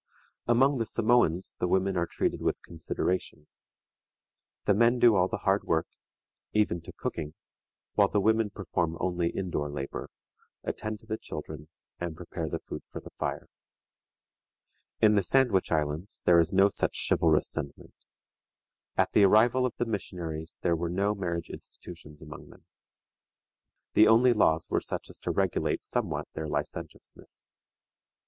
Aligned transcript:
Among 0.47 0.79
the 0.79 0.87
Samoans 0.87 1.55
the 1.59 1.67
women 1.67 1.95
are 1.95 2.07
treated 2.07 2.41
with 2.41 2.59
consideration. 2.63 3.45
The 4.65 4.73
men 4.73 4.97
do 4.97 5.15
all 5.15 5.27
the 5.27 5.37
hard 5.45 5.63
work, 5.63 5.85
even 6.53 6.81
to 6.81 6.91
cooking, 6.91 7.35
while 7.93 8.07
the 8.07 8.19
women 8.19 8.49
perform 8.49 8.97
only 8.99 9.29
in 9.29 9.51
door 9.51 9.69
labor, 9.69 10.09
attend 10.63 11.01
to 11.01 11.05
the 11.05 11.19
children, 11.19 11.67
and 11.99 12.15
prepare 12.17 12.49
the 12.49 12.57
food 12.57 12.81
for 12.89 12.99
the 12.99 13.11
fire. 13.11 13.45
In 15.01 15.13
the 15.13 15.21
Sandwich 15.21 15.71
Islands 15.71 16.23
there 16.25 16.39
is 16.39 16.51
no 16.51 16.67
such 16.67 16.95
chivalrous 17.07 17.47
sentiment. 17.47 17.93
At 18.97 19.11
the 19.11 19.23
arrival 19.25 19.67
of 19.67 19.75
the 19.77 19.85
missionaries 19.85 20.57
there 20.63 20.75
were 20.75 20.89
no 20.89 21.13
marriage 21.13 21.51
institutions 21.51 22.23
among 22.23 22.49
them. 22.49 22.65
The 23.93 24.07
only 24.07 24.33
laws 24.33 24.67
were 24.71 24.81
such 24.81 25.11
as 25.11 25.19
to 25.19 25.29
regulate 25.31 25.83
somewhat 25.83 26.27
their 26.33 26.47
licentiousness. 26.47 27.53